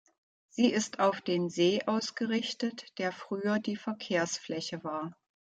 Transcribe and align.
Sie 0.49 0.65
ist 0.73 0.97
auf 0.99 1.21
den 1.21 1.51
See 1.51 1.83
ausgerichtet, 1.85 2.87
der 2.97 3.11
früher 3.11 3.59
die 3.59 3.75
Verkehrsfläche 3.75 4.83
war. 4.83 5.15